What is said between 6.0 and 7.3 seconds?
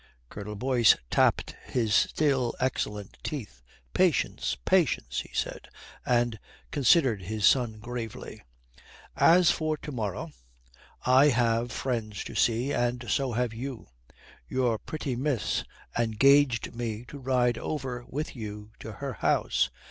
and considered